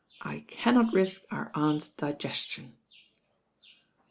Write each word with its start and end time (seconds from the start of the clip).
I 0.23 0.39
can 0.47 0.73
not 0.73 0.95
nsk 0.95 1.25
our 1.29 1.51
aunt's 1.53 1.89
digestion." 1.89 2.75